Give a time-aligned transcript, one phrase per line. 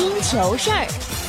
[0.00, 1.19] 星球事儿。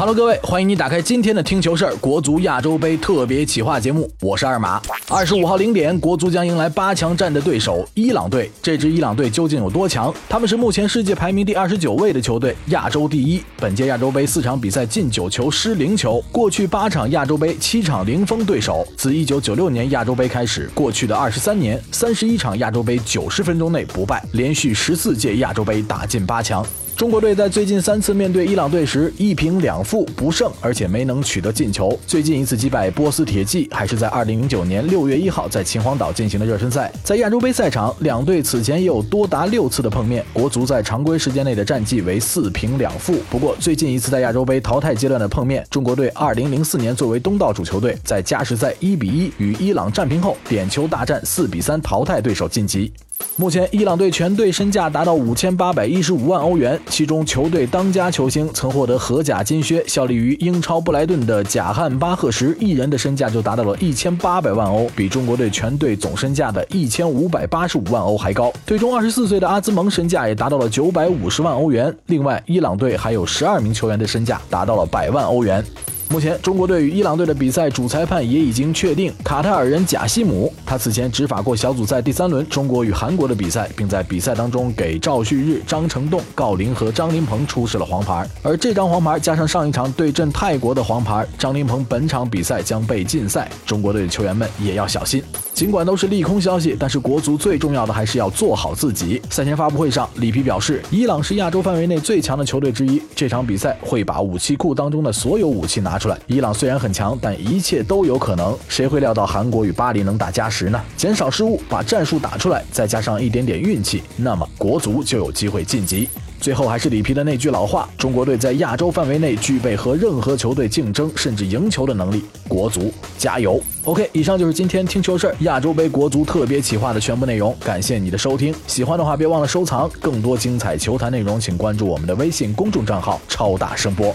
[0.00, 4.80] Hello，各位，欢迎你打开今天的听球事儿国足亚洲杯特别企划节目，我是二马。
[5.08, 8.48] 二十五号零点，国足将迎来八强战的对手伊朗队。
[8.62, 10.14] 这支伊朗队究竟有多强？
[10.28, 13.42] 他们是目前世界排名第二十九位的球队，亚洲第一。
[13.56, 18.86] 本届亚洲杯四场比赛进九球失零球，过去八场亚洲杯七场零封对手。
[18.96, 26.64] 自一九九六年亚洲杯开始，过去的二十三年，三十一场亚洲杯九十分钟内不败，连续十四届亚洲杯打进八强。
[26.98, 31.96] 中国队在最近三次面对伊朗队时一平两负不胜，而且没能取得进球。
[32.08, 36.92] 最近一次击败波斯铁骑还是在2009年6月1号在秦皇岛进行的热身赛。
[37.04, 40.24] 在亚洲杯赛场，两队此前也有多达六次的碰面。
[40.32, 43.14] 国足在常规时间内的战绩为四平两负。
[43.30, 52.92] 不过最近一次在亚洲杯淘汰阶段的碰面，中国队2004年作为东道主球队，在加时赛1比1与伊朗战平后，点球大战4比3淘汰对手晋级。
[53.36, 68.52] 目前，伊朗队全队身价达到五千八百一十五万欧元，其中球队当家球星曾获得荷甲金靴、效力于英超布莱顿的贾汉巴赫什一人的身价就达到了一千八百万欧，比中国队全队总身价的一千五百八十五万欧还高。
[68.66, 71.96] 队中二十四岁的阿兹蒙身价也达到了九百五十万欧元。
[72.06, 75.64] 另外，伊朗队还有十二名球员的身价达到了百万欧元。
[76.10, 80.50] 目前，中国队与伊朗队的比赛主裁判也已经确定，卡塔尔人贾西姆。
[80.64, 88.26] 他此前执法过小组赛第三轮中国与韩国的比赛，并在比赛当中给赵旭日、张成栋、郜林和张琳芃出示了黄牌。
[88.42, 93.46] 而这张黄牌加上上一场对阵泰国的黄牌，张琳芃本场比赛将被禁赛。
[93.66, 95.22] 中国队的球员们也要小心。
[95.58, 99.20] 尽管都是利空消息，但是国足最重要的还是要做好自己。
[99.28, 106.16] 赛前发布会上，里皮表示，伊朗是亚洲范围内最强的球队之一，这场比赛会把武器库当中的所有武器拿出来。
[106.28, 108.56] 伊朗虽然很强，但一切都有可能。
[108.68, 110.80] 谁会料到韩国与巴黎能打加时呢？
[110.96, 116.08] 减少失误，把战术打出来，再加上一点点运气，那么国足就有机会晋级。
[116.40, 122.24] 最后还是里皮的那句老话：中国队在亚洲范围内具备和任何球队竞争甚至赢球的能力。
[122.46, 127.56] 国足加油！OK，以上就是今天听球事儿亚洲杯国足特别企划的全部内容。
[127.64, 129.90] 感谢你的收听，喜欢的话别忘了收藏。
[130.00, 134.14] 更多精彩球坛内容，请关注我们的微信公众账号“超大声波”。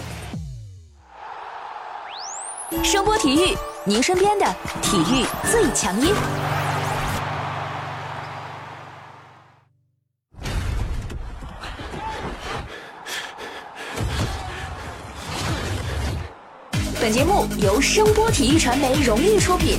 [2.83, 4.45] 声波体育，您身边的
[4.81, 6.13] 体育最强音。
[17.03, 19.77] 本节目由声波体育传媒荣誉出品。